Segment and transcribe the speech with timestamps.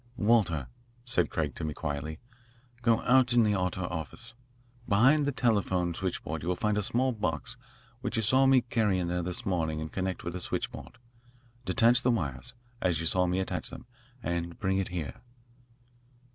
[0.17, 0.65] "Walter,"
[1.05, 2.17] said Craig to me quietly,
[2.81, 4.33] "go out in the outer office.
[4.89, 7.55] Behind the telephone switchboard you will find a small box
[7.99, 10.97] which you saw me carry in there this morning and connect with the switchboard.
[11.65, 13.85] Detach the wires, as you saw me attach them,
[14.23, 15.21] and bring it here."